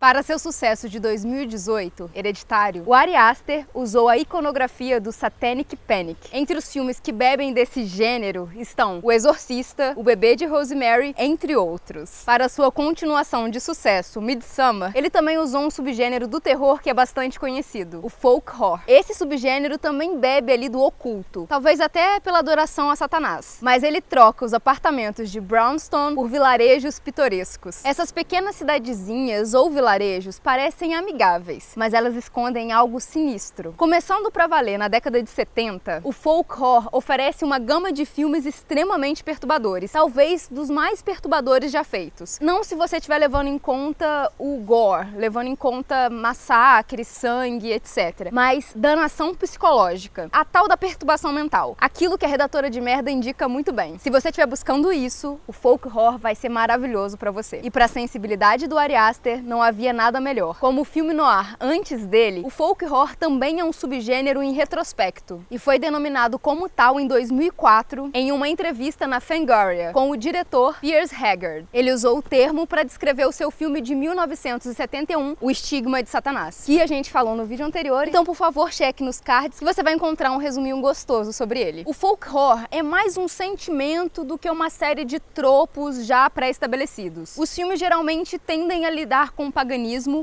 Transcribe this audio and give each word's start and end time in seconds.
Para 0.00 0.22
seu 0.22 0.38
sucesso 0.38 0.88
de 0.88 0.98
2018, 0.98 2.12
Hereditário, 2.14 2.84
o 2.86 2.94
Ari 2.94 3.14
Aster 3.14 3.66
usou 3.74 4.08
a 4.08 4.16
iconografia 4.16 4.98
do 4.98 5.12
Satanic 5.12 5.76
Panic. 5.76 6.18
Entre 6.32 6.56
os 6.56 6.72
filmes 6.72 6.98
que 6.98 7.12
bebem 7.12 7.52
desse 7.52 7.84
gênero 7.84 8.50
estão 8.56 9.00
O 9.02 9.12
Exorcista, 9.12 9.92
O 9.98 10.02
Bebê 10.02 10.36
de 10.36 10.46
Rosemary, 10.46 11.14
entre 11.18 11.54
outros. 11.54 12.22
Para 12.24 12.48
sua 12.48 12.72
continuação 12.72 13.50
de 13.50 13.60
sucesso, 13.60 14.22
Midsummer, 14.22 14.90
ele 14.94 15.10
também 15.10 15.36
usou 15.36 15.66
um 15.66 15.70
subgênero 15.70 16.26
do 16.26 16.40
terror 16.40 16.80
que 16.80 16.88
é 16.88 16.94
bastante 16.94 17.38
conhecido, 17.38 18.00
o 18.02 18.08
folk 18.08 18.50
horror. 18.54 18.80
Esse 18.88 19.12
subgênero 19.12 19.76
também 19.76 20.18
bebe 20.18 20.50
ali 20.50 20.70
do 20.70 20.80
oculto, 20.80 21.44
talvez 21.46 21.78
até 21.78 22.18
pela 22.20 22.38
adoração 22.38 22.90
a 22.90 22.96
Satanás. 22.96 23.58
Mas 23.60 23.82
ele 23.82 24.00
troca 24.00 24.46
os 24.46 24.54
apartamentos 24.54 25.30
de 25.30 25.42
Brownstone 25.42 26.14
por 26.14 26.26
vilarejos 26.26 26.98
pitorescos. 26.98 27.84
Essas 27.84 28.10
pequenas 28.10 28.56
cidadezinhas 28.56 29.52
ou 29.52 29.68
vilarejos 29.68 29.89
vilarejos 29.90 30.38
parecem 30.38 30.94
amigáveis, 30.94 31.72
mas 31.76 31.92
elas 31.92 32.14
escondem 32.14 32.70
algo 32.70 33.00
sinistro. 33.00 33.74
Começando 33.76 34.30
para 34.30 34.46
valer 34.46 34.78
na 34.78 34.86
década 34.86 35.20
de 35.20 35.28
70, 35.28 36.02
o 36.04 36.12
folk 36.12 36.52
horror 36.52 36.88
oferece 36.92 37.44
uma 37.44 37.58
gama 37.58 37.92
de 37.92 38.04
filmes 38.04 38.46
extremamente 38.46 39.24
perturbadores, 39.24 39.90
talvez 39.90 40.48
dos 40.48 40.70
mais 40.70 41.02
perturbadores 41.02 41.72
já 41.72 41.82
feitos. 41.82 42.38
Não 42.40 42.62
se 42.62 42.76
você 42.76 42.98
estiver 42.98 43.18
levando 43.18 43.48
em 43.48 43.58
conta 43.58 44.30
o 44.38 44.58
gore, 44.58 45.08
levando 45.16 45.48
em 45.48 45.56
conta 45.56 46.08
massacre, 46.08 47.04
sangue, 47.04 47.72
etc. 47.72 48.30
Mas 48.30 48.72
danação 48.76 49.34
psicológica, 49.34 50.28
a 50.32 50.44
tal 50.44 50.68
da 50.68 50.76
perturbação 50.76 51.32
mental. 51.32 51.76
Aquilo 51.80 52.16
que 52.16 52.24
a 52.24 52.28
redatora 52.28 52.70
de 52.70 52.80
merda 52.80 53.10
indica 53.10 53.48
muito 53.48 53.72
bem. 53.72 53.98
Se 53.98 54.08
você 54.08 54.28
estiver 54.28 54.46
buscando 54.46 54.92
isso, 54.92 55.40
o 55.48 55.52
folk 55.52 55.88
horror 55.88 56.16
vai 56.16 56.36
ser 56.36 56.48
maravilhoso 56.48 57.18
para 57.18 57.32
você. 57.32 57.60
E 57.64 57.70
para 57.70 57.86
a 57.86 57.88
sensibilidade 57.88 58.68
do 58.68 58.78
Ari 58.78 58.94
Aster, 58.94 59.42
não 59.42 59.60
havia 59.60 59.79
havia 59.80 59.92
nada 59.94 60.20
melhor. 60.20 60.58
Como 60.58 60.82
o 60.82 60.84
filme 60.84 61.14
noir 61.14 61.56
antes 61.58 62.04
dele, 62.04 62.42
o 62.44 62.50
folk 62.50 62.84
horror 62.84 63.16
também 63.16 63.60
é 63.60 63.64
um 63.64 63.72
subgênero 63.72 64.42
em 64.42 64.52
retrospecto 64.52 65.42
e 65.50 65.58
foi 65.58 65.78
denominado 65.78 66.38
como 66.38 66.68
tal 66.68 67.00
em 67.00 67.06
2004 67.06 68.10
em 68.12 68.30
uma 68.30 68.46
entrevista 68.46 69.06
na 69.06 69.20
Fangoria 69.20 69.90
com 69.94 70.10
o 70.10 70.16
diretor 70.18 70.78
Piers 70.80 71.10
Haggard. 71.10 71.66
Ele 71.72 71.90
usou 71.90 72.18
o 72.18 72.22
termo 72.22 72.66
para 72.66 72.82
descrever 72.82 73.24
o 73.26 73.32
seu 73.32 73.50
filme 73.50 73.80
de 73.80 73.94
1971, 73.94 75.38
O 75.40 75.50
Estigma 75.50 76.02
de 76.02 76.10
Satanás, 76.10 76.64
que 76.66 76.78
a 76.82 76.86
gente 76.86 77.10
falou 77.10 77.34
no 77.34 77.46
vídeo 77.46 77.64
anterior. 77.64 78.06
Então, 78.06 78.22
por 78.22 78.36
favor, 78.36 78.70
cheque 78.70 79.02
nos 79.02 79.18
cards 79.18 79.60
que 79.60 79.64
você 79.64 79.82
vai 79.82 79.94
encontrar 79.94 80.30
um 80.30 80.36
resuminho 80.36 80.78
gostoso 80.82 81.32
sobre 81.32 81.58
ele. 81.58 81.84
O 81.86 81.94
folk 81.94 82.28
horror 82.28 82.66
é 82.70 82.82
mais 82.82 83.16
um 83.16 83.26
sentimento 83.26 84.24
do 84.24 84.36
que 84.36 84.50
uma 84.50 84.68
série 84.68 85.06
de 85.06 85.18
tropos 85.18 86.04
já 86.04 86.28
pré-estabelecidos. 86.28 87.38
Os 87.38 87.54
filmes 87.54 87.80
geralmente 87.80 88.38
tendem 88.38 88.84
a 88.84 88.90
lidar 88.90 89.30
com 89.32 89.50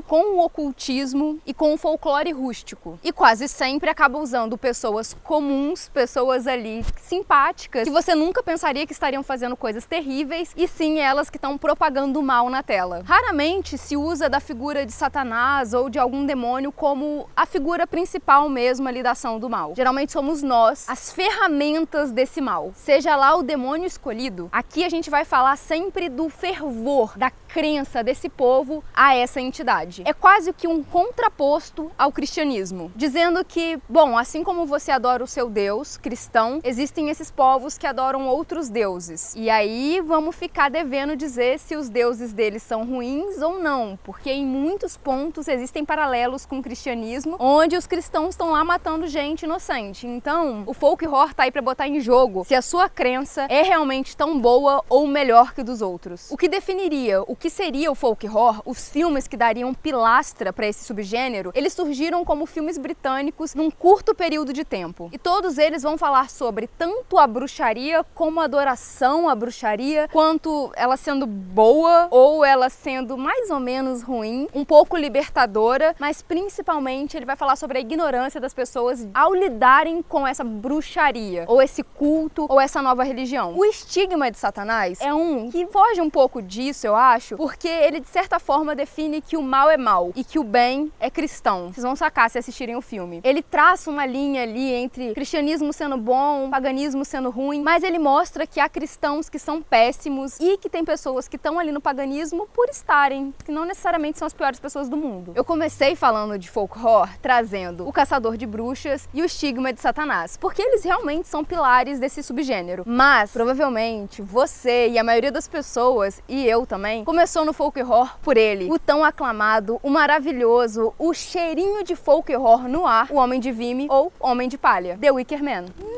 com 0.06 0.34
o 0.34 0.44
ocultismo 0.44 1.40
e 1.46 1.54
com 1.54 1.72
o 1.72 1.78
folclore 1.78 2.32
rústico. 2.32 2.98
E 3.02 3.12
quase 3.12 3.48
sempre 3.48 3.88
acaba 3.88 4.18
usando 4.18 4.58
pessoas 4.58 5.16
comuns, 5.24 5.88
pessoas 5.88 6.46
ali 6.46 6.84
simpáticas, 7.00 7.84
que 7.84 7.90
você 7.90 8.14
nunca 8.14 8.42
pensaria 8.42 8.86
que 8.86 8.92
estariam 8.92 9.22
fazendo 9.22 9.56
coisas 9.56 9.86
terríveis, 9.86 10.52
e 10.56 10.68
sim 10.68 10.98
elas 10.98 11.30
que 11.30 11.36
estão 11.36 11.56
propagando 11.56 12.22
mal 12.22 12.50
na 12.50 12.62
tela. 12.62 13.02
Raramente 13.04 13.78
se 13.78 13.96
usa 13.96 14.28
da 14.28 14.40
figura 14.40 14.84
de 14.84 14.92
Satanás 14.92 15.72
ou 15.72 15.88
de 15.88 15.98
algum 15.98 16.26
demônio 16.26 16.70
como 16.70 17.28
a 17.36 17.46
figura 17.46 17.86
principal 17.86 18.48
mesmo 18.48 18.88
ali 18.88 19.02
da 19.02 19.12
ação 19.12 19.38
do 19.38 19.48
mal. 19.48 19.72
Geralmente 19.74 20.12
somos 20.12 20.42
nós 20.42 20.84
as 20.88 21.12
ferramentas 21.12 22.12
desse 22.12 22.40
mal. 22.40 22.72
Seja 22.74 23.16
lá 23.16 23.36
o 23.36 23.42
demônio 23.42 23.86
escolhido, 23.86 24.48
aqui 24.52 24.84
a 24.84 24.88
gente 24.88 25.10
vai 25.10 25.24
falar 25.24 25.56
sempre 25.56 26.08
do 26.08 26.28
fervor, 26.28 27.16
da 27.16 27.30
crença 27.30 28.04
desse 28.04 28.28
povo 28.28 28.84
a 28.94 29.14
essa 29.14 29.37
essa 29.38 29.40
entidade. 29.40 30.02
É 30.04 30.12
quase 30.12 30.52
que 30.52 30.66
um 30.66 30.82
contraposto 30.82 31.90
ao 31.96 32.10
cristianismo, 32.10 32.90
dizendo 32.96 33.44
que, 33.44 33.78
bom, 33.88 34.18
assim 34.18 34.42
como 34.42 34.66
você 34.66 34.90
adora 34.90 35.22
o 35.22 35.26
seu 35.26 35.48
Deus 35.48 35.96
cristão, 35.96 36.60
existem 36.64 37.08
esses 37.08 37.30
povos 37.30 37.78
que 37.78 37.86
adoram 37.86 38.26
outros 38.26 38.68
deuses. 38.68 39.34
E 39.36 39.48
aí 39.48 40.02
vamos 40.04 40.34
ficar 40.34 40.68
devendo 40.68 41.16
dizer 41.16 41.58
se 41.58 41.76
os 41.76 41.88
deuses 41.88 42.32
deles 42.32 42.62
são 42.62 42.84
ruins 42.84 43.40
ou 43.40 43.58
não, 43.60 43.98
porque 44.02 44.30
em 44.30 44.44
muitos 44.44 44.96
pontos 44.96 45.46
existem 45.46 45.84
paralelos 45.84 46.44
com 46.44 46.58
o 46.58 46.62
cristianismo, 46.62 47.36
onde 47.38 47.76
os 47.76 47.86
cristãos 47.86 48.30
estão 48.30 48.50
lá 48.50 48.64
matando 48.64 49.06
gente 49.06 49.44
inocente. 49.44 50.06
Então, 50.06 50.64
o 50.66 50.74
folk 50.74 51.06
horror 51.06 51.32
tá 51.32 51.44
aí 51.44 51.50
para 51.50 51.62
botar 51.62 51.86
em 51.86 52.00
jogo 52.00 52.44
se 52.44 52.54
a 52.54 52.62
sua 52.62 52.88
crença 52.88 53.46
é 53.48 53.62
realmente 53.62 54.16
tão 54.16 54.38
boa 54.38 54.82
ou 54.88 55.06
melhor 55.06 55.54
que 55.54 55.62
dos 55.62 55.80
outros. 55.80 56.30
O 56.30 56.36
que 56.36 56.48
definiria 56.48 57.22
o 57.22 57.36
que 57.36 57.50
seria 57.50 57.90
o 57.90 57.94
folk 57.94 58.26
horror, 58.26 58.62
os 58.64 58.88
filmes 58.88 59.27
que 59.28 59.36
dariam 59.36 59.72
pilastra 59.74 60.52
para 60.52 60.66
esse 60.66 60.84
subgênero, 60.84 61.52
eles 61.54 61.72
surgiram 61.72 62.24
como 62.24 62.46
filmes 62.46 62.78
britânicos 62.78 63.54
num 63.54 63.70
curto 63.70 64.14
período 64.14 64.52
de 64.52 64.64
tempo. 64.64 65.08
E 65.12 65.18
todos 65.18 65.58
eles 65.58 65.82
vão 65.82 65.96
falar 65.96 66.30
sobre 66.30 66.66
tanto 66.66 67.18
a 67.18 67.26
bruxaria 67.26 68.04
como 68.14 68.40
a 68.40 68.44
adoração 68.44 69.28
à 69.28 69.34
bruxaria, 69.34 70.08
quanto 70.12 70.72
ela 70.74 70.96
sendo 70.96 71.26
boa 71.26 72.08
ou 72.10 72.44
ela 72.44 72.68
sendo 72.68 73.16
mais 73.16 73.50
ou 73.50 73.60
menos 73.60 74.02
ruim, 74.02 74.48
um 74.54 74.64
pouco 74.64 74.96
libertadora, 74.96 75.94
mas 75.98 76.22
principalmente 76.22 77.16
ele 77.16 77.26
vai 77.26 77.36
falar 77.36 77.56
sobre 77.56 77.78
a 77.78 77.80
ignorância 77.80 78.40
das 78.40 78.54
pessoas 78.54 79.06
ao 79.12 79.34
lidarem 79.34 80.02
com 80.02 80.26
essa 80.26 80.42
bruxaria, 80.42 81.44
ou 81.46 81.60
esse 81.60 81.82
culto, 81.82 82.46
ou 82.48 82.60
essa 82.60 82.80
nova 82.80 83.04
religião. 83.04 83.54
O 83.56 83.64
estigma 83.64 84.30
de 84.30 84.38
Satanás 84.38 85.00
é 85.00 85.12
um 85.12 85.50
que 85.50 85.66
foge 85.66 86.00
um 86.00 86.10
pouco 86.10 86.40
disso, 86.40 86.86
eu 86.86 86.96
acho, 86.96 87.36
porque 87.36 87.68
ele 87.68 88.00
de 88.00 88.08
certa 88.08 88.38
forma 88.38 88.74
define 88.74 89.17
que 89.20 89.36
o 89.36 89.42
mal 89.42 89.70
é 89.70 89.76
mal 89.76 90.12
e 90.14 90.24
que 90.24 90.38
o 90.38 90.44
bem 90.44 90.92
é 91.00 91.10
cristão. 91.10 91.72
Vocês 91.72 91.84
vão 91.84 91.96
sacar 91.96 92.30
se 92.30 92.38
assistirem 92.38 92.76
o 92.76 92.80
filme. 92.80 93.20
Ele 93.24 93.42
traça 93.42 93.90
uma 93.90 94.06
linha 94.06 94.42
ali 94.42 94.72
entre 94.72 95.12
cristianismo 95.14 95.72
sendo 95.72 95.96
bom, 95.96 96.50
paganismo 96.50 97.04
sendo 97.04 97.30
ruim, 97.30 97.62
mas 97.62 97.82
ele 97.82 97.98
mostra 97.98 98.46
que 98.46 98.60
há 98.60 98.68
cristãos 98.68 99.28
que 99.28 99.38
são 99.38 99.62
péssimos 99.62 100.38
e 100.40 100.56
que 100.58 100.68
tem 100.68 100.84
pessoas 100.84 101.28
que 101.28 101.36
estão 101.36 101.58
ali 101.58 101.72
no 101.72 101.80
paganismo 101.80 102.48
por 102.52 102.68
estarem, 102.68 103.34
que 103.44 103.52
não 103.52 103.64
necessariamente 103.64 104.18
são 104.18 104.26
as 104.26 104.34
piores 104.34 104.60
pessoas 104.60 104.88
do 104.88 104.96
mundo. 104.96 105.32
Eu 105.34 105.44
comecei 105.44 105.94
falando 105.94 106.38
de 106.38 106.50
folk 106.50 106.78
horror, 106.78 107.08
trazendo 107.20 107.86
o 107.86 107.92
caçador 107.92 108.36
de 108.36 108.46
bruxas 108.46 109.08
e 109.12 109.22
o 109.22 109.24
estigma 109.24 109.72
de 109.72 109.80
Satanás, 109.80 110.36
porque 110.36 110.62
eles 110.62 110.84
realmente 110.84 111.28
são 111.28 111.44
pilares 111.44 111.98
desse 111.98 112.22
subgênero. 112.22 112.84
Mas 112.86 113.30
provavelmente 113.32 114.22
você 114.22 114.88
e 114.88 114.98
a 114.98 115.04
maioria 115.04 115.32
das 115.32 115.48
pessoas 115.48 116.22
e 116.28 116.46
eu 116.46 116.66
também 116.66 117.04
começou 117.04 117.44
no 117.44 117.52
folk 117.52 117.80
horror 117.80 118.18
por 118.20 118.36
ele, 118.36 118.70
o 118.70 118.78
tão 118.78 119.04
aclamado, 119.08 119.80
o 119.82 119.90
maravilhoso, 119.90 120.94
o 120.98 121.12
cheirinho 121.12 121.82
de 121.82 121.96
folk 121.96 122.34
horror 122.34 122.68
no 122.68 122.86
ar, 122.86 123.08
o 123.10 123.16
Homem 123.16 123.40
de 123.40 123.50
Vime 123.50 123.88
ou 123.90 124.12
Homem 124.20 124.48
de 124.48 124.56
Palha, 124.56 124.96
The 125.00 125.10
Wicker 125.10 125.42
Man. 125.42 125.62
No, 125.78 125.88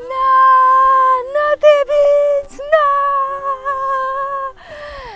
not 1.33 1.59
the 1.59 1.85
beats! 1.85 2.61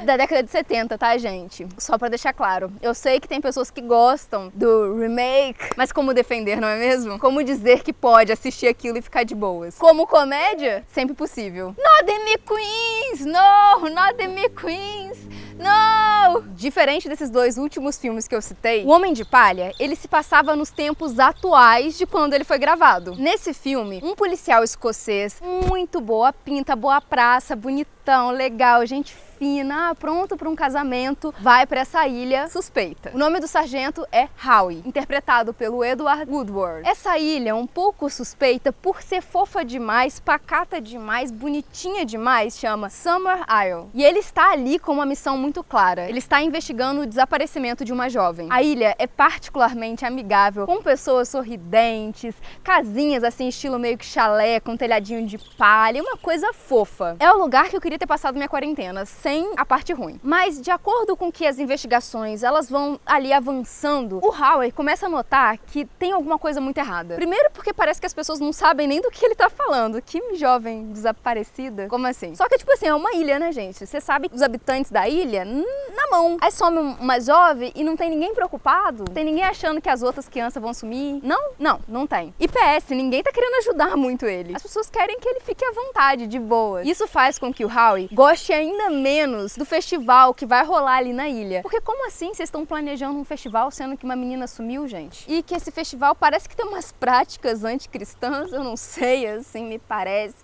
Da 0.05 0.17
década 0.17 0.43
de 0.43 0.51
70, 0.51 0.99
tá, 0.99 1.17
gente? 1.17 1.67
Só 1.79 1.97
para 1.97 2.09
deixar 2.09 2.31
claro. 2.31 2.71
Eu 2.79 2.93
sei 2.93 3.19
que 3.19 3.27
tem 3.27 3.41
pessoas 3.41 3.71
que 3.71 3.81
gostam 3.81 4.51
do 4.53 4.99
remake, 4.99 5.71
mas 5.75 5.91
como 5.91 6.13
defender, 6.13 6.61
não 6.61 6.67
é 6.67 6.77
mesmo? 6.77 7.17
Como 7.17 7.43
dizer 7.43 7.81
que 7.81 7.91
pode 7.91 8.31
assistir 8.31 8.67
aquilo 8.67 8.99
e 8.99 9.01
ficar 9.01 9.23
de 9.23 9.33
boas? 9.33 9.79
Como 9.79 10.05
comédia? 10.05 10.83
Sempre 10.87 11.15
possível. 11.15 11.75
Not 11.75 12.05
the 12.05 12.19
McQueens! 12.21 13.25
No, 13.25 13.89
not 13.89 14.13
the 14.15 14.25
McQueens! 14.25 15.17
Não! 15.57 16.43
Diferente 16.53 17.09
desses 17.09 17.31
dois 17.31 17.57
últimos 17.57 17.97
filmes 17.97 18.27
que 18.27 18.35
eu 18.35 18.41
citei, 18.41 18.83
O 18.85 18.89
Homem 18.89 19.13
de 19.13 19.25
Palha, 19.25 19.71
ele 19.79 19.95
se 19.95 20.07
passava 20.07 20.55
nos 20.55 20.69
tempos 20.69 21.17
atuais 21.17 21.97
de 21.97 22.05
quando 22.05 22.33
ele 22.33 22.43
foi 22.43 22.59
gravado. 22.59 23.15
Nesse 23.15 23.53
filme, 23.53 24.01
um 24.03 24.13
policial 24.13 24.63
escocês, 24.63 25.41
muito 25.41 25.99
boa 25.99 26.31
pinta, 26.31 26.75
boa 26.75 27.01
praça, 27.01 27.55
bonitão, 27.55 28.31
legal, 28.31 28.85
gente 28.85 29.15
fina, 29.45 29.93
pronto 29.93 30.35
para 30.35 30.49
um 30.49 30.55
casamento, 30.55 31.31
vai 31.39 31.67
para 31.67 31.81
essa 31.81 32.07
ilha 32.07 32.47
suspeita. 32.47 33.11
O 33.13 33.17
nome 33.19 33.39
do 33.39 33.47
sargento 33.47 34.03
é 34.11 34.27
Howie, 34.43 34.81
interpretado 34.83 35.53
pelo 35.53 35.85
Edward 35.85 36.25
Woodward. 36.27 36.87
Essa 36.87 37.19
ilha 37.19 37.51
é 37.51 37.53
um 37.53 37.67
pouco 37.67 38.09
suspeita 38.09 38.73
por 38.73 39.03
ser 39.03 39.21
fofa 39.21 39.63
demais, 39.63 40.19
pacata 40.19 40.81
demais, 40.81 41.29
bonitinha 41.29 42.03
demais, 42.03 42.57
chama 42.57 42.89
Summer 42.89 43.45
Isle. 43.47 43.87
E 43.93 44.03
ele 44.03 44.17
está 44.17 44.51
ali 44.51 44.79
com 44.79 44.93
uma 44.93 45.05
missão 45.05 45.37
muito 45.37 45.63
clara. 45.63 46.09
Ele 46.09 46.17
está 46.17 46.41
investigando 46.41 47.01
o 47.01 47.05
desaparecimento 47.05 47.85
de 47.85 47.93
uma 47.93 48.09
jovem. 48.09 48.47
A 48.49 48.63
ilha 48.63 48.95
é 48.97 49.05
particularmente 49.05 50.03
amigável, 50.03 50.65
com 50.65 50.81
pessoas 50.81 51.29
sorridentes, 51.29 52.33
casinhas 52.63 53.23
assim, 53.23 53.47
estilo 53.47 53.77
meio 53.77 53.95
que 53.95 54.05
chalé, 54.05 54.59
com 54.59 54.75
telhadinho 54.75 55.27
de 55.27 55.37
palha, 55.55 56.01
uma 56.01 56.17
coisa 56.17 56.51
fofa. 56.51 57.15
É 57.19 57.31
o 57.31 57.37
lugar 57.37 57.69
que 57.69 57.75
eu 57.75 57.81
queria 57.81 57.99
ter 57.99 58.07
passado 58.07 58.33
minha 58.33 58.49
quarentena, 58.49 59.05
sem 59.05 59.34
tem 59.35 59.51
a 59.57 59.65
parte 59.65 59.91
ruim. 59.91 60.17
Mas 60.23 60.61
de 60.61 60.71
acordo 60.71 61.17
com 61.17 61.29
que 61.29 61.45
as 61.45 61.59
investigações 61.59 62.41
elas 62.41 62.69
vão 62.69 62.97
ali 63.05 63.33
avançando, 63.33 64.19
o 64.23 64.29
Howard 64.29 64.71
começa 64.71 65.07
a 65.07 65.09
notar 65.09 65.57
que 65.57 65.83
tem 65.83 66.13
alguma 66.13 66.39
coisa 66.39 66.61
muito 66.61 66.77
errada. 66.77 67.15
Primeiro 67.15 67.49
porque 67.51 67.73
parece 67.73 67.99
que 67.99 68.07
as 68.07 68.13
pessoas 68.13 68.39
não 68.39 68.53
sabem 68.53 68.87
nem 68.87 69.01
do 69.01 69.11
que 69.11 69.25
ele 69.25 69.35
tá 69.35 69.49
falando. 69.49 70.01
Que 70.01 70.35
jovem 70.35 70.91
desaparecida. 70.91 71.87
Como 71.89 72.07
assim? 72.07 72.33
Só 72.33 72.47
que, 72.47 72.57
tipo 72.57 72.71
assim, 72.71 72.87
é 72.87 72.93
uma 72.93 73.13
ilha, 73.13 73.37
né, 73.37 73.51
gente? 73.51 73.85
Você 73.85 73.99
sabe 73.99 74.29
os 74.31 74.41
habitantes 74.41 74.89
da 74.89 75.07
ilha, 75.09 75.43
na 75.43 76.07
mão. 76.09 76.37
Aí 76.39 76.51
some 76.51 76.95
uma 76.99 77.19
jovem 77.19 77.73
e 77.75 77.83
não 77.83 77.97
tem 77.97 78.09
ninguém 78.09 78.33
preocupado? 78.33 79.03
Tem 79.05 79.25
ninguém 79.25 79.43
achando 79.43 79.81
que 79.81 79.89
as 79.89 80.01
outras 80.01 80.29
crianças 80.29 80.61
vão 80.61 80.73
sumir? 80.73 81.19
Não? 81.21 81.51
Não, 81.59 81.79
não 81.87 82.07
tem. 82.07 82.33
E 82.39 82.47
PS, 82.47 82.89
ninguém 82.91 83.21
tá 83.21 83.31
querendo 83.33 83.55
ajudar 83.55 83.97
muito 83.97 84.25
ele. 84.25 84.55
As 84.55 84.61
pessoas 84.61 84.89
querem 84.89 85.19
que 85.19 85.27
ele 85.27 85.41
fique 85.41 85.65
à 85.65 85.71
vontade, 85.71 86.25
de 86.25 86.39
boa. 86.39 86.83
Isso 86.83 87.05
faz 87.07 87.37
com 87.37 87.53
que 87.53 87.65
o 87.65 87.69
Howie 87.69 88.09
goste 88.13 88.53
ainda 88.53 88.89
menos 89.15 89.55
do 89.55 89.63
festival 89.63 90.33
que 90.33 90.45
vai 90.45 90.65
rolar 90.65 90.97
ali 90.97 91.13
na 91.13 91.29
ilha. 91.29 91.61
Porque 91.61 91.79
como 91.79 92.05
assim 92.05 92.33
vocês 92.33 92.47
estão 92.47 92.65
planejando 92.65 93.17
um 93.17 93.23
festival 93.23 93.71
sendo 93.71 93.95
que 93.95 94.03
uma 94.03 94.15
menina 94.15 94.45
sumiu, 94.45 94.87
gente? 94.87 95.25
E 95.31 95.41
que 95.41 95.55
esse 95.55 95.71
festival 95.71 96.13
parece 96.13 96.49
que 96.49 96.55
tem 96.55 96.65
umas 96.65 96.91
práticas 96.91 97.63
anticristãs, 97.63 98.51
eu 98.51 98.63
não 98.63 98.75
sei, 98.75 99.25
assim, 99.27 99.63
me 99.65 99.79
parece. 99.79 100.35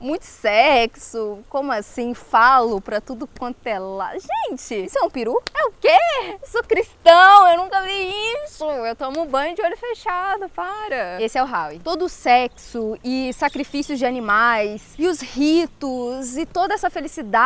Muito 0.00 0.24
sexo, 0.24 1.38
como 1.48 1.70
assim? 1.70 2.12
Falo 2.12 2.80
pra 2.80 3.00
tudo 3.00 3.28
quanto 3.38 3.64
é 3.66 3.78
lá. 3.78 4.12
Gente, 4.18 4.86
isso 4.86 4.98
é 4.98 5.02
um 5.02 5.10
peru? 5.10 5.40
É 5.54 5.64
o 5.66 5.72
quê? 5.80 5.98
Eu 6.42 6.48
sou 6.48 6.62
cristão, 6.64 7.48
eu 7.48 7.56
nunca 7.56 7.82
vi 7.82 8.10
isso. 8.44 8.64
Eu 8.64 8.96
tomo 8.96 9.26
banho 9.26 9.54
de 9.54 9.62
olho 9.62 9.76
fechado, 9.76 10.48
para. 10.48 11.22
Esse 11.22 11.38
é 11.38 11.42
o 11.42 11.46
Howie. 11.46 11.78
Todo 11.78 12.06
o 12.06 12.08
sexo 12.08 12.98
e 13.04 13.32
sacrifícios 13.32 13.98
de 13.98 14.04
animais 14.04 14.94
e 14.98 15.06
os 15.06 15.20
ritos 15.20 16.36
e 16.36 16.44
toda 16.44 16.74
essa 16.74 16.90
felicidade 16.90 17.43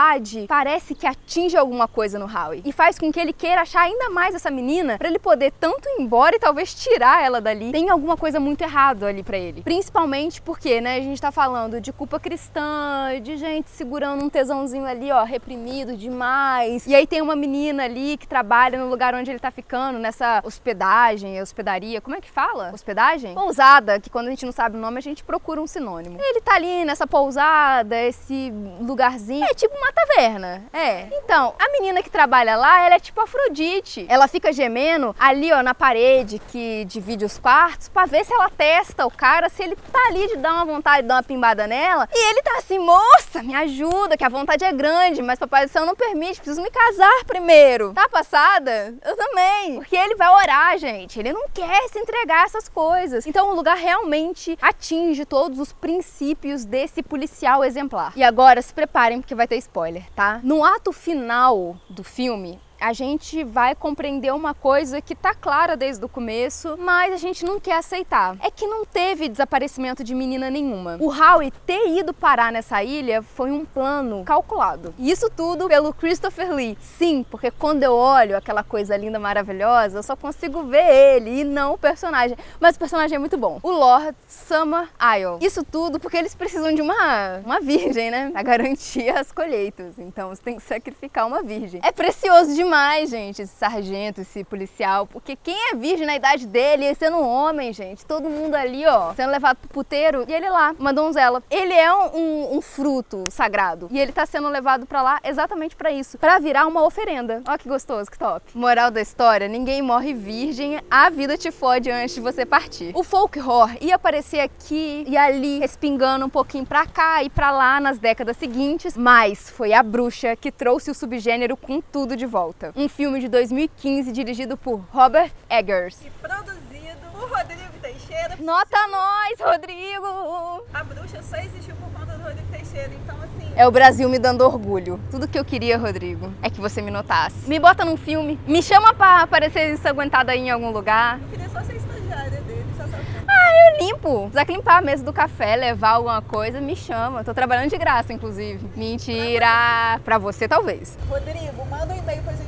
parece 0.48 0.94
que 0.94 1.06
atinge 1.06 1.56
alguma 1.56 1.88
coisa 1.88 2.18
no 2.18 2.26
Howie 2.26 2.62
e 2.64 2.72
faz 2.72 2.98
com 2.98 3.12
que 3.12 3.18
ele 3.18 3.32
queira 3.32 3.62
achar 3.62 3.82
ainda 3.82 4.08
mais 4.10 4.34
essa 4.34 4.50
menina 4.50 4.98
para 4.98 5.08
ele 5.08 5.18
poder 5.18 5.52
tanto 5.58 5.88
ir 5.88 6.02
embora 6.02 6.36
e 6.36 6.38
talvez 6.38 6.74
tirar 6.74 7.24
ela 7.24 7.40
dali. 7.40 7.72
Tem 7.72 7.90
alguma 7.90 8.16
coisa 8.16 8.40
muito 8.40 8.62
errado 8.62 9.04
ali 9.04 9.22
para 9.22 9.36
ele. 9.36 9.62
Principalmente 9.62 10.40
porque, 10.42 10.80
né, 10.80 10.96
a 10.96 11.00
gente 11.00 11.20
tá 11.20 11.30
falando 11.30 11.80
de 11.80 11.92
culpa 11.92 12.18
cristã, 12.18 13.20
de 13.22 13.36
gente 13.36 13.70
segurando 13.70 14.24
um 14.24 14.28
tesãozinho 14.28 14.86
ali, 14.86 15.10
ó, 15.10 15.22
reprimido 15.24 15.96
demais. 15.96 16.86
E 16.86 16.94
aí 16.94 17.06
tem 17.06 17.20
uma 17.20 17.36
menina 17.36 17.84
ali 17.84 18.16
que 18.16 18.26
trabalha 18.26 18.78
no 18.78 18.88
lugar 18.88 19.14
onde 19.14 19.30
ele 19.30 19.38
tá 19.38 19.50
ficando, 19.50 19.98
nessa 19.98 20.40
hospedagem, 20.44 21.40
hospedaria, 21.40 22.00
como 22.00 22.16
é 22.16 22.20
que 22.20 22.30
fala? 22.30 22.70
Hospedagem? 22.72 23.34
Pousada, 23.34 24.00
que 24.00 24.10
quando 24.10 24.28
a 24.28 24.30
gente 24.30 24.44
não 24.44 24.52
sabe 24.52 24.76
o 24.76 24.80
nome, 24.80 24.98
a 24.98 25.02
gente 25.02 25.24
procura 25.24 25.60
um 25.60 25.66
sinônimo. 25.66 26.18
Ele 26.20 26.40
tá 26.40 26.54
ali 26.54 26.84
nessa 26.84 27.06
pousada, 27.06 28.00
esse 28.02 28.52
lugarzinho, 28.80 29.44
é 29.44 29.54
tipo 29.54 29.76
uma 29.76 29.87
taverna. 29.92 30.64
É. 30.72 31.08
Então, 31.12 31.54
a 31.58 31.72
menina 31.72 32.02
que 32.02 32.10
trabalha 32.10 32.56
lá, 32.56 32.84
ela 32.84 32.94
é 32.96 33.00
tipo 33.00 33.20
Afrodite. 33.20 34.06
Ela 34.08 34.28
fica 34.28 34.52
gemendo 34.52 35.14
ali, 35.18 35.52
ó, 35.52 35.62
na 35.62 35.74
parede 35.74 36.40
que 36.50 36.84
divide 36.84 37.24
os 37.24 37.38
quartos, 37.38 37.88
para 37.88 38.06
ver 38.06 38.24
se 38.24 38.32
ela 38.32 38.50
testa 38.50 39.06
o 39.06 39.10
cara, 39.10 39.48
se 39.48 39.62
ele 39.62 39.76
tá 39.76 40.06
ali 40.08 40.28
de 40.28 40.36
dar 40.36 40.54
uma 40.54 40.64
vontade 40.64 41.02
de 41.02 41.08
dar 41.08 41.16
uma 41.16 41.22
pimbada 41.22 41.66
nela. 41.66 42.08
E 42.12 42.30
ele 42.30 42.42
tá 42.42 42.56
assim, 42.58 42.78
moça, 42.78 43.42
me 43.42 43.54
ajuda, 43.54 44.16
que 44.16 44.24
a 44.24 44.28
vontade 44.28 44.64
é 44.64 44.72
grande, 44.72 45.22
mas 45.22 45.38
papai 45.38 45.66
do 45.66 45.72
céu 45.72 45.86
não 45.86 45.94
permite, 45.94 46.40
preciso 46.40 46.62
me 46.62 46.70
casar 46.70 47.24
primeiro. 47.26 47.92
Tá 47.94 48.08
passada? 48.08 48.94
Eu 49.04 49.16
também. 49.16 49.76
Porque 49.76 49.96
ele 49.96 50.14
vai 50.16 50.28
orar, 50.28 50.78
gente. 50.78 51.18
Ele 51.18 51.32
não 51.32 51.48
quer 51.48 51.88
se 51.88 51.98
entregar 51.98 52.42
a 52.42 52.44
essas 52.44 52.68
coisas. 52.68 53.26
Então 53.26 53.50
o 53.50 53.54
lugar 53.54 53.76
realmente 53.76 54.58
atinge 54.60 55.24
todos 55.24 55.58
os 55.58 55.72
princípios 55.72 56.64
desse 56.64 57.02
policial 57.02 57.64
exemplar. 57.64 58.12
E 58.16 58.22
agora 58.22 58.60
se 58.62 58.72
preparem 58.72 59.20
porque 59.20 59.34
vai 59.34 59.46
ter 59.46 59.56
spoiler, 59.56 59.77
tá? 60.14 60.40
No 60.42 60.64
ato 60.64 60.92
final 60.92 61.76
do 61.88 62.02
filme, 62.02 62.58
a 62.80 62.92
gente 62.92 63.42
vai 63.44 63.74
compreender 63.74 64.32
uma 64.32 64.54
coisa 64.54 65.00
que 65.00 65.14
tá 65.14 65.34
clara 65.34 65.76
desde 65.76 66.04
o 66.04 66.08
começo, 66.08 66.76
mas 66.78 67.12
a 67.12 67.16
gente 67.16 67.44
não 67.44 67.58
quer 67.58 67.78
aceitar. 67.78 68.36
É 68.40 68.50
que 68.50 68.66
não 68.66 68.84
teve 68.84 69.28
desaparecimento 69.28 70.04
de 70.04 70.14
menina 70.14 70.48
nenhuma. 70.48 70.96
O 71.00 71.08
Howie 71.08 71.50
ter 71.66 71.98
ido 71.98 72.14
parar 72.14 72.52
nessa 72.52 72.82
ilha 72.82 73.22
foi 73.22 73.50
um 73.50 73.64
plano 73.64 74.24
calculado. 74.24 74.94
E 74.98 75.10
isso 75.10 75.30
tudo 75.30 75.68
pelo 75.68 75.92
Christopher 75.92 76.52
Lee. 76.52 76.78
Sim, 76.80 77.24
porque 77.28 77.50
quando 77.50 77.82
eu 77.82 77.94
olho 77.94 78.36
aquela 78.36 78.62
coisa 78.62 78.96
linda, 78.96 79.18
maravilhosa, 79.18 79.98
eu 79.98 80.02
só 80.02 80.14
consigo 80.14 80.62
ver 80.64 80.88
ele 80.88 81.40
e 81.40 81.44
não 81.44 81.74
o 81.74 81.78
personagem. 81.78 82.36
Mas 82.60 82.76
o 82.76 82.78
personagem 82.78 83.16
é 83.16 83.18
muito 83.18 83.36
bom. 83.36 83.58
O 83.62 83.70
Lord 83.70 84.16
Summer 84.26 84.88
Isle. 85.16 85.44
Isso 85.44 85.64
tudo 85.64 85.98
porque 85.98 86.16
eles 86.16 86.34
precisam 86.34 86.72
de 86.72 86.82
uma, 86.82 87.38
uma 87.44 87.60
virgem, 87.60 88.10
né? 88.10 88.30
Pra 88.30 88.42
garantir 88.42 89.08
as 89.08 89.32
colheitas. 89.32 89.98
Então 89.98 90.28
você 90.28 90.42
tem 90.42 90.56
que 90.56 90.62
sacrificar 90.62 91.26
uma 91.26 91.42
virgem. 91.42 91.80
É 91.82 91.90
precioso 91.90 92.54
demais 92.54 92.67
demais, 92.68 93.08
gente, 93.08 93.40
esse 93.40 93.56
sargento, 93.56 94.20
esse 94.20 94.44
policial, 94.44 95.06
porque 95.06 95.34
quem 95.34 95.56
é 95.70 95.74
virgem 95.74 96.06
na 96.06 96.14
idade 96.14 96.46
dele, 96.46 96.84
ele 96.84 96.94
sendo 96.94 97.16
um 97.16 97.26
homem, 97.26 97.72
gente, 97.72 98.04
todo 98.04 98.28
mundo 98.28 98.54
ali, 98.54 98.86
ó, 98.86 99.14
sendo 99.14 99.30
levado 99.30 99.56
pro 99.56 99.70
puteiro, 99.70 100.26
e 100.28 100.34
ele 100.34 100.50
lá, 100.50 100.74
uma 100.78 100.92
donzela. 100.92 101.42
Ele 101.50 101.72
é 101.72 101.90
um, 101.90 102.14
um, 102.14 102.56
um 102.58 102.60
fruto 102.60 103.30
sagrado, 103.30 103.88
e 103.90 103.98
ele 103.98 104.12
tá 104.12 104.26
sendo 104.26 104.50
levado 104.50 104.84
para 104.84 105.00
lá 105.00 105.18
exatamente 105.24 105.74
para 105.74 105.90
isso, 105.90 106.18
para 106.18 106.38
virar 106.38 106.66
uma 106.66 106.84
oferenda. 106.84 107.42
Ó 107.48 107.56
que 107.56 107.66
gostoso, 107.66 108.10
que 108.10 108.18
top. 108.18 108.44
Moral 108.54 108.90
da 108.90 109.00
história, 109.00 109.48
ninguém 109.48 109.80
morre 109.80 110.12
virgem, 110.12 110.78
a 110.90 111.08
vida 111.08 111.38
te 111.38 111.50
fode 111.50 111.90
antes 111.90 112.16
de 112.16 112.20
você 112.20 112.44
partir. 112.44 112.92
O 112.94 113.02
folk 113.02 113.40
horror 113.40 113.70
ia 113.80 113.94
aparecer 113.94 114.40
aqui 114.40 115.06
e 115.08 115.16
ali, 115.16 115.58
respingando 115.58 116.26
um 116.26 116.30
pouquinho 116.30 116.66
pra 116.66 116.84
cá 116.84 117.22
e 117.24 117.30
pra 117.30 117.50
lá 117.50 117.80
nas 117.80 117.98
décadas 117.98 118.36
seguintes, 118.36 118.94
mas 118.94 119.48
foi 119.48 119.72
a 119.72 119.82
bruxa 119.82 120.36
que 120.36 120.52
trouxe 120.52 120.90
o 120.90 120.94
subgênero 120.94 121.56
com 121.56 121.80
tudo 121.80 122.14
de 122.14 122.26
volta. 122.26 122.57
Um 122.74 122.88
filme 122.88 123.20
de 123.20 123.28
2015 123.28 124.12
dirigido 124.12 124.56
por 124.56 124.84
Robert 124.90 125.30
Eggers. 125.48 126.00
E 126.04 126.10
produzido 126.10 127.06
por 127.12 127.28
Rodrigo 127.28 127.72
Teixeira. 127.80 128.36
Nota 128.40 128.76
nós, 128.88 129.40
Rodrigo! 129.40 130.64
A 130.74 130.84
bruxa 130.84 131.22
só 131.22 131.36
existiu 131.36 131.74
por 131.76 131.90
conta 131.98 132.16
do 132.16 132.22
Rodrigo 132.22 132.48
Teixeira, 132.50 132.90
então 132.94 133.16
assim... 133.16 133.52
É 133.54 133.66
o 133.66 133.70
Brasil 133.70 134.08
me 134.08 134.18
dando 134.18 134.42
orgulho. 134.42 135.00
Tudo 135.10 135.28
que 135.28 135.38
eu 135.38 135.44
queria, 135.44 135.78
Rodrigo, 135.78 136.32
é 136.42 136.50
que 136.50 136.60
você 136.60 136.82
me 136.82 136.90
notasse. 136.90 137.48
Me 137.48 137.58
bota 137.58 137.84
num 137.84 137.96
filme, 137.96 138.38
me 138.46 138.62
chama 138.62 138.94
pra 138.94 139.22
aparecer 139.22 139.72
ensanguentada 139.72 140.32
aí 140.32 140.40
em 140.40 140.50
algum 140.50 140.70
lugar. 140.70 141.20
Eu 141.20 141.28
queria 141.28 141.48
só 141.48 141.60
ser 141.62 141.76
estagiária 141.76 142.40
dele, 142.42 142.66
só. 142.76 142.84
Ah, 143.28 143.50
eu 143.52 143.86
limpo. 143.86 144.30
Se 144.32 144.44
que 144.44 144.52
limpar 144.52 144.78
a 144.78 144.80
mesa 144.80 145.04
do 145.04 145.12
café, 145.12 145.54
levar 145.54 145.90
alguma 145.90 146.22
coisa, 146.22 146.60
me 146.60 146.74
chama. 146.74 147.22
Tô 147.22 147.34
trabalhando 147.34 147.70
de 147.70 147.76
graça, 147.76 148.12
inclusive. 148.12 148.66
Mentira. 148.74 150.00
Pra 150.04 150.18
você, 150.18 150.48
talvez. 150.48 150.98
Rodrigo, 151.08 151.66
manda 151.66 151.92
um 151.94 151.98
e-mail 151.98 152.22
pra 152.22 152.32
gente 152.32 152.47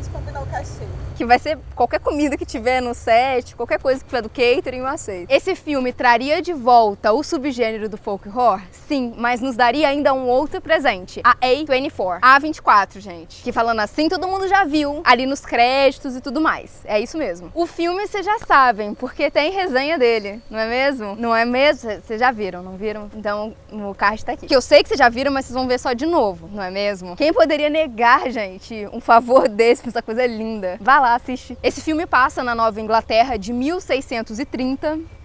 cachê. 0.60 1.09
Que 1.20 1.26
vai 1.26 1.38
ser 1.38 1.58
qualquer 1.74 2.00
comida 2.00 2.34
que 2.34 2.46
tiver 2.46 2.80
no 2.80 2.94
set, 2.94 3.54
qualquer 3.54 3.78
coisa 3.78 4.00
que 4.00 4.06
tiver 4.06 4.22
do 4.22 4.30
catering, 4.30 4.78
eu 4.78 4.86
aceito. 4.86 5.30
Esse 5.30 5.54
filme 5.54 5.92
traria 5.92 6.40
de 6.40 6.54
volta 6.54 7.12
o 7.12 7.22
subgênero 7.22 7.90
do 7.90 7.98
folk 7.98 8.26
horror? 8.26 8.62
Sim, 8.70 9.12
mas 9.18 9.42
nos 9.42 9.54
daria 9.54 9.86
ainda 9.88 10.14
um 10.14 10.26
outro 10.26 10.62
presente. 10.62 11.20
A 11.22 11.36
A24. 11.36 12.20
A 12.22 12.40
A24, 12.40 13.00
gente. 13.00 13.42
Que 13.42 13.52
falando 13.52 13.80
assim, 13.80 14.08
todo 14.08 14.26
mundo 14.26 14.48
já 14.48 14.64
viu 14.64 15.02
ali 15.04 15.26
nos 15.26 15.44
créditos 15.44 16.16
e 16.16 16.22
tudo 16.22 16.40
mais. 16.40 16.80
É 16.86 16.98
isso 16.98 17.18
mesmo. 17.18 17.52
O 17.54 17.66
filme 17.66 18.06
vocês 18.06 18.24
já 18.24 18.38
sabem, 18.38 18.94
porque 18.94 19.30
tem 19.30 19.52
resenha 19.52 19.98
dele, 19.98 20.40
não 20.48 20.58
é 20.58 20.66
mesmo? 20.66 21.16
Não 21.16 21.36
é 21.36 21.44
mesmo? 21.44 22.00
Vocês 22.00 22.18
já 22.18 22.30
viram, 22.30 22.62
não 22.62 22.78
viram? 22.78 23.10
Então 23.14 23.54
o 23.70 23.94
card 23.94 24.24
tá 24.24 24.32
aqui. 24.32 24.46
Que 24.46 24.56
eu 24.56 24.62
sei 24.62 24.82
que 24.82 24.88
vocês 24.88 24.98
já 24.98 25.10
viram, 25.10 25.30
mas 25.30 25.44
vocês 25.44 25.54
vão 25.54 25.68
ver 25.68 25.78
só 25.78 25.92
de 25.92 26.06
novo, 26.06 26.48
não 26.50 26.62
é 26.62 26.70
mesmo? 26.70 27.14
Quem 27.14 27.30
poderia 27.30 27.68
negar, 27.68 28.30
gente, 28.30 28.88
um 28.90 29.02
favor 29.02 29.50
desse? 29.50 29.86
Essa 29.86 30.00
coisa 30.00 30.26
linda. 30.26 30.78
Vá 30.80 30.98
lá, 30.98 31.09
assiste. 31.14 31.56
Esse 31.62 31.80
filme 31.80 32.06
passa 32.06 32.42
na 32.42 32.54
Nova 32.54 32.80
Inglaterra 32.80 33.36
de 33.36 33.52
1630. 33.52 35.19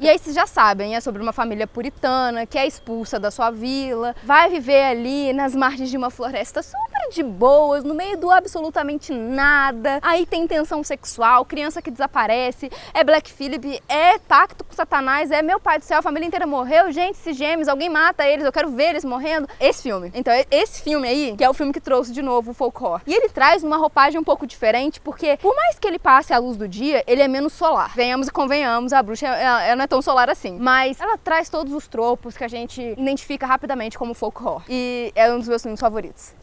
E 0.00 0.08
aí 0.08 0.16
vocês 0.16 0.34
já 0.34 0.46
sabem, 0.46 0.94
é 0.94 1.00
sobre 1.00 1.20
uma 1.20 1.32
família 1.32 1.66
puritana 1.66 2.46
que 2.46 2.56
é 2.56 2.64
expulsa 2.64 3.18
da 3.18 3.32
sua 3.32 3.50
vila, 3.50 4.14
vai 4.22 4.48
viver 4.48 4.84
ali 4.84 5.32
nas 5.32 5.56
margens 5.56 5.90
de 5.90 5.96
uma 5.96 6.08
floresta 6.08 6.62
super 6.62 6.88
de 7.10 7.22
boas, 7.22 7.82
no 7.82 7.94
meio 7.94 8.16
do 8.16 8.30
absolutamente 8.30 9.12
nada. 9.12 9.98
Aí 10.02 10.24
tem 10.24 10.46
tensão 10.46 10.84
sexual, 10.84 11.44
criança 11.44 11.82
que 11.82 11.90
desaparece, 11.90 12.70
é 12.94 13.02
Black 13.02 13.32
Phillip, 13.32 13.82
é 13.88 14.18
pacto 14.20 14.62
com 14.62 14.72
Satanás, 14.72 15.32
é 15.32 15.42
meu 15.42 15.58
pai 15.58 15.78
do 15.78 15.84
céu, 15.84 15.98
a 15.98 16.02
família 16.02 16.26
inteira 16.26 16.46
morreu, 16.46 16.92
gente, 16.92 17.18
esses 17.18 17.36
gêmeos, 17.36 17.66
alguém 17.66 17.88
mata 17.88 18.24
eles, 18.24 18.44
eu 18.44 18.52
quero 18.52 18.70
ver 18.70 18.90
eles 18.90 19.04
morrendo. 19.04 19.48
Esse 19.58 19.82
filme. 19.82 20.12
Então, 20.14 20.32
esse 20.48 20.80
filme 20.80 21.08
aí, 21.08 21.34
que 21.36 21.42
é 21.42 21.50
o 21.50 21.54
filme 21.54 21.72
que 21.72 21.80
trouxe 21.80 22.12
de 22.12 22.22
novo 22.22 22.52
o 22.52 22.54
folk 22.54 22.82
horror. 22.82 23.00
E 23.04 23.12
ele 23.12 23.28
traz 23.30 23.64
uma 23.64 23.76
roupagem 23.76 24.20
um 24.20 24.24
pouco 24.24 24.46
diferente, 24.46 25.00
porque 25.00 25.36
por 25.38 25.56
mais 25.56 25.76
que 25.76 25.88
ele 25.88 25.98
passe 25.98 26.32
à 26.32 26.38
luz 26.38 26.56
do 26.56 26.68
dia, 26.68 27.02
ele 27.06 27.22
é 27.22 27.26
menos 27.26 27.52
solar. 27.52 27.92
Venhamos 27.96 28.28
e 28.28 28.30
convenhamos, 28.30 28.92
a 28.92 29.02
bruxa 29.02 29.26
ela 29.26 29.74
não 29.74 29.84
é 29.84 29.87
tão 29.88 30.00
solar 30.02 30.30
assim. 30.30 30.56
Mas 30.58 31.00
ela 31.00 31.18
traz 31.18 31.48
todos 31.48 31.72
os 31.72 31.88
tropos 31.88 32.36
que 32.36 32.44
a 32.44 32.48
gente 32.48 32.80
identifica 32.96 33.46
rapidamente 33.46 33.98
como 33.98 34.14
folk 34.14 34.40
horror. 34.42 34.62
E 34.68 35.12
é 35.14 35.32
um 35.32 35.38
dos 35.38 35.48
meus 35.48 35.62
filmes 35.62 35.80
favoritos. 35.80 36.34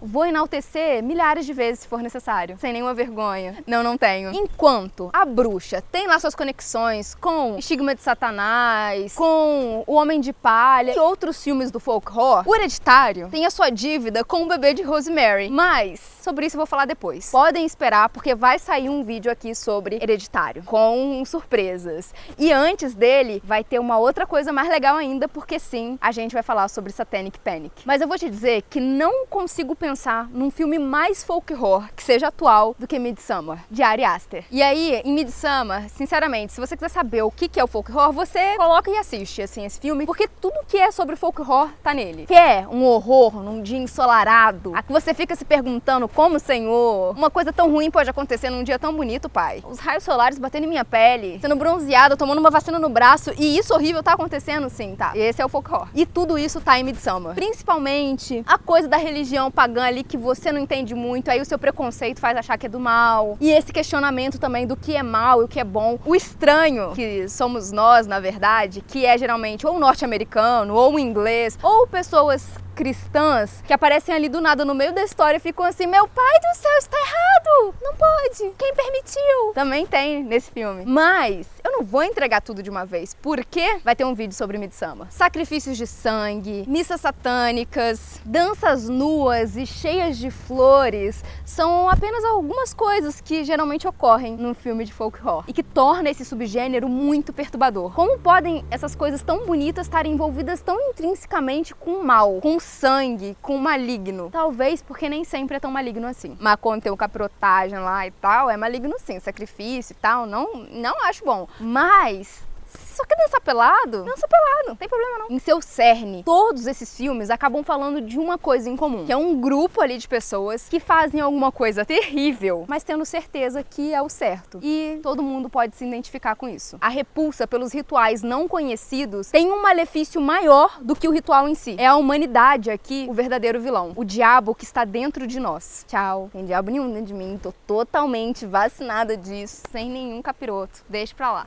vou 0.00 0.26
enaltecer 0.26 1.02
milhares 1.02 1.46
de 1.46 1.52
vezes 1.52 1.80
se 1.80 1.88
for 1.88 2.02
necessário, 2.02 2.56
sem 2.58 2.72
nenhuma 2.72 2.92
vergonha. 2.94 3.56
Não, 3.66 3.82
não 3.82 3.96
tenho. 3.96 4.30
Enquanto 4.32 5.08
a 5.12 5.24
bruxa 5.24 5.82
tem 5.90 6.06
lá 6.06 6.18
suas 6.20 6.34
conexões 6.34 7.14
com 7.14 7.56
Estigma 7.58 7.94
de 7.94 8.02
Satanás, 8.02 9.14
com 9.14 9.82
O 9.86 9.94
Homem 9.94 10.20
de 10.20 10.32
Palha 10.32 10.94
e 10.94 10.98
outros 10.98 11.42
filmes 11.42 11.70
do 11.70 11.80
folk 11.80 12.10
horror, 12.12 12.44
o 12.46 12.54
Hereditário 12.54 13.28
tem 13.30 13.46
a 13.46 13.50
sua 13.50 13.70
dívida 13.70 14.22
com 14.22 14.42
o 14.42 14.46
bebê 14.48 14.74
de 14.74 14.82
Rosemary. 14.82 15.48
Mas 15.48 16.15
sobre 16.26 16.46
isso 16.46 16.56
eu 16.56 16.58
vou 16.58 16.66
falar 16.66 16.86
depois. 16.86 17.30
Podem 17.30 17.64
esperar 17.64 18.08
porque 18.08 18.34
vai 18.34 18.58
sair 18.58 18.88
um 18.88 19.04
vídeo 19.04 19.30
aqui 19.30 19.54
sobre 19.54 19.94
Hereditário, 20.02 20.64
com 20.64 21.24
surpresas. 21.24 22.12
E 22.36 22.52
antes 22.52 22.94
dele 22.94 23.40
vai 23.44 23.62
ter 23.62 23.78
uma 23.78 23.96
outra 23.96 24.26
coisa 24.26 24.52
mais 24.52 24.68
legal 24.68 24.96
ainda, 24.96 25.28
porque 25.28 25.56
sim, 25.60 25.96
a 26.00 26.10
gente 26.10 26.32
vai 26.32 26.42
falar 26.42 26.66
sobre 26.66 26.92
Satanic 26.92 27.38
Panic. 27.38 27.82
Mas 27.84 28.00
eu 28.00 28.08
vou 28.08 28.18
te 28.18 28.28
dizer 28.28 28.62
que 28.62 28.80
não 28.80 29.24
consigo 29.26 29.76
pensar 29.76 30.28
num 30.30 30.50
filme 30.50 30.80
mais 30.80 31.22
folk 31.22 31.54
horror 31.54 31.88
que 31.94 32.02
seja 32.02 32.26
atual 32.26 32.74
do 32.76 32.88
que 32.88 32.98
Midsommar, 32.98 33.64
de 33.70 33.84
Ari 33.84 34.02
Aster. 34.02 34.44
E 34.50 34.64
aí, 34.64 35.00
em 35.04 35.12
Midsommar, 35.12 35.88
sinceramente, 35.88 36.54
se 36.54 36.60
você 36.60 36.76
quiser 36.76 36.88
saber 36.88 37.22
o 37.22 37.30
que 37.30 37.48
é 37.60 37.62
o 37.62 37.68
folk 37.68 37.92
horror, 37.92 38.12
você 38.12 38.56
coloca 38.56 38.90
e 38.90 38.96
assiste 38.96 39.42
assim 39.42 39.64
esse 39.64 39.78
filme, 39.78 40.04
porque 40.06 40.26
tudo 40.26 40.66
que 40.66 40.76
é 40.76 40.90
sobre 40.90 41.14
folk 41.14 41.40
horror 41.40 41.70
tá 41.84 41.94
nele. 41.94 42.26
Quer 42.26 42.66
um 42.66 42.82
horror 42.82 43.40
num 43.44 43.62
dia 43.62 43.78
ensolarado, 43.78 44.72
a 44.74 44.82
que 44.82 44.92
você 44.92 45.14
fica 45.14 45.36
se 45.36 45.44
perguntando 45.44 46.08
como, 46.16 46.38
Senhor, 46.38 47.14
uma 47.14 47.28
coisa 47.28 47.52
tão 47.52 47.70
ruim 47.70 47.90
pode 47.90 48.08
acontecer 48.08 48.48
num 48.48 48.64
dia 48.64 48.78
tão 48.78 48.96
bonito, 48.96 49.28
pai. 49.28 49.62
Os 49.68 49.78
raios 49.78 50.02
solares 50.02 50.38
batendo 50.38 50.64
em 50.64 50.66
minha 50.66 50.84
pele, 50.84 51.38
sendo 51.42 51.54
bronzeada, 51.54 52.16
tomando 52.16 52.38
uma 52.38 52.48
vacina 52.48 52.78
no 52.78 52.88
braço 52.88 53.32
e 53.38 53.58
isso 53.58 53.74
horrível 53.74 54.02
tá 54.02 54.14
acontecendo 54.14 54.70
sim, 54.70 54.96
tá? 54.96 55.12
Esse 55.14 55.42
é 55.42 55.44
o 55.44 55.50
horror. 55.52 55.88
E 55.94 56.06
tudo 56.06 56.38
isso 56.38 56.58
tá 56.58 56.78
em 56.80 56.84
Midsommar. 56.84 57.34
Principalmente 57.34 58.42
a 58.46 58.56
coisa 58.56 58.88
da 58.88 58.96
religião 58.96 59.50
pagã 59.50 59.84
ali 59.84 60.02
que 60.02 60.16
você 60.16 60.50
não 60.50 60.58
entende 60.58 60.94
muito, 60.94 61.30
aí 61.30 61.38
o 61.38 61.44
seu 61.44 61.58
preconceito 61.58 62.18
faz 62.18 62.38
achar 62.38 62.56
que 62.56 62.64
é 62.64 62.68
do 62.70 62.80
mal. 62.80 63.36
E 63.38 63.50
esse 63.50 63.70
questionamento 63.70 64.38
também 64.38 64.66
do 64.66 64.74
que 64.74 64.96
é 64.96 65.02
mal 65.02 65.42
e 65.42 65.44
o 65.44 65.48
que 65.48 65.60
é 65.60 65.64
bom. 65.64 65.98
O 66.06 66.16
estranho, 66.16 66.92
que 66.92 67.28
somos 67.28 67.70
nós, 67.70 68.06
na 68.06 68.20
verdade, 68.20 68.80
que 68.80 69.04
é 69.04 69.18
geralmente 69.18 69.66
ou 69.66 69.78
norte-americano, 69.78 70.72
ou 70.74 70.98
inglês, 70.98 71.58
ou 71.62 71.86
pessoas 71.86 72.48
cristãs 72.76 73.62
que 73.66 73.72
aparecem 73.72 74.14
ali 74.14 74.28
do 74.28 74.38
nada 74.38 74.62
no 74.62 74.74
meio 74.74 74.92
da 74.92 75.02
história 75.02 75.38
e 75.38 75.40
ficam 75.40 75.64
assim: 75.64 75.86
Meu 75.86 76.06
pai 76.06 76.34
do 76.40 76.56
céu, 76.58 76.78
está 76.78 76.96
errado! 76.98 77.74
Não 77.82 77.94
pode! 77.94 78.54
Quem 78.58 78.74
permitiu? 78.74 79.52
Também 79.54 79.86
tem 79.86 80.22
nesse 80.22 80.50
filme. 80.50 80.84
Mas 80.84 81.48
eu 81.64 81.72
não 81.72 81.82
vou 81.82 82.02
entregar 82.02 82.42
tudo 82.42 82.62
de 82.62 82.68
uma 82.68 82.84
vez, 82.84 83.16
porque 83.22 83.78
vai 83.82 83.96
ter 83.96 84.04
um 84.04 84.14
vídeo 84.14 84.34
sobre 84.34 84.58
Midsummer. 84.58 85.06
Sacrifícios 85.10 85.78
de 85.78 85.86
sangue, 85.86 86.64
missas 86.68 87.00
satânicas, 87.00 88.20
danças 88.24 88.88
nuas 88.88 89.56
e 89.56 89.64
cheias 89.64 90.18
de 90.18 90.30
flores 90.30 91.24
são 91.44 91.88
apenas 91.88 92.24
algumas 92.24 92.74
coisas 92.74 93.20
que 93.20 93.42
geralmente 93.42 93.88
ocorrem 93.88 94.36
num 94.36 94.52
filme 94.52 94.84
de 94.84 94.92
folk 94.92 95.18
horror 95.20 95.44
e 95.48 95.52
que 95.52 95.62
torna 95.62 96.10
esse 96.10 96.24
subgênero 96.24 96.88
muito 96.88 97.32
perturbador. 97.32 97.94
Como 97.94 98.18
podem 98.18 98.64
essas 98.70 98.94
coisas 98.94 99.22
tão 99.22 99.46
bonitas 99.46 99.86
estarem 99.86 100.12
envolvidas 100.12 100.60
tão 100.60 100.78
intrinsecamente 100.90 101.74
com 101.74 101.92
o 101.92 102.04
mal, 102.04 102.40
com 102.40 102.56
o 102.56 102.60
sangue, 102.66 103.36
com 103.40 103.56
o 103.56 103.60
maligno? 103.60 104.28
Talvez 104.30 104.82
porque 104.82 105.08
nem 105.08 105.24
sempre 105.24 105.56
é 105.56 105.60
tão 105.60 105.70
maligno 105.70 106.06
assim. 106.06 106.36
Mas 106.40 106.56
quando 106.60 106.82
tem 106.82 106.92
o 106.92 106.96
caprotagem 106.96 107.78
lá 107.78 108.06
e 108.06 108.10
tal, 108.10 108.50
é 108.50 108.56
maligno 108.56 108.94
sim, 108.98 109.18
sacrifício 109.20 109.92
e 109.92 109.96
tal, 109.96 110.26
não, 110.26 110.52
não 110.70 111.04
acho 111.06 111.24
bom. 111.24 111.48
Mas 111.58 112.44
só 112.76 113.04
quer 113.04 113.16
dançar 113.16 113.40
pelado? 113.40 114.04
Dança 114.04 114.26
pelado, 114.28 114.68
não 114.68 114.76
tem 114.76 114.88
problema 114.88 115.18
não. 115.18 115.30
Em 115.30 115.38
seu 115.38 115.60
cerne, 115.60 116.22
todos 116.24 116.66
esses 116.66 116.96
filmes 116.96 117.30
acabam 117.30 117.62
falando 117.62 118.00
de 118.00 118.18
uma 118.18 118.38
coisa 118.38 118.68
em 118.68 118.76
comum, 118.76 119.06
que 119.06 119.12
é 119.12 119.16
um 119.16 119.40
grupo 119.40 119.80
ali 119.80 119.98
de 119.98 120.08
pessoas 120.08 120.68
que 120.68 120.80
fazem 120.80 121.20
alguma 121.20 121.52
coisa 121.52 121.84
terrível, 121.84 122.64
mas 122.68 122.82
tendo 122.82 123.04
certeza 123.04 123.62
que 123.62 123.92
é 123.92 124.00
o 124.00 124.08
certo. 124.08 124.60
E 124.62 125.00
todo 125.02 125.22
mundo 125.22 125.48
pode 125.48 125.76
se 125.76 125.84
identificar 125.86 126.36
com 126.36 126.48
isso. 126.48 126.76
A 126.80 126.88
repulsa 126.88 127.46
pelos 127.46 127.72
rituais 127.72 128.22
não 128.22 128.48
conhecidos 128.48 129.30
tem 129.30 129.50
um 129.50 129.62
malefício 129.62 130.20
maior 130.20 130.78
do 130.80 130.94
que 130.94 131.08
o 131.08 131.12
ritual 131.12 131.48
em 131.48 131.54
si. 131.54 131.76
É 131.78 131.86
a 131.86 131.96
humanidade 131.96 132.70
aqui 132.70 133.06
o 133.08 133.12
verdadeiro 133.12 133.60
vilão, 133.60 133.92
o 133.96 134.04
diabo 134.04 134.54
que 134.54 134.64
está 134.64 134.84
dentro 134.84 135.26
de 135.26 135.40
nós. 135.40 135.84
Tchau. 135.88 136.30
Tem 136.32 136.44
diabo 136.44 136.70
nenhum 136.70 136.88
dentro 136.88 137.06
de 137.06 137.14
mim, 137.14 137.38
tô 137.42 137.52
totalmente 137.66 138.46
vacinada 138.46 139.16
disso, 139.16 139.62
sem 139.70 139.90
nenhum 139.90 140.22
capiroto. 140.22 140.84
Deixa 140.88 141.14
pra 141.14 141.32
lá. 141.32 141.46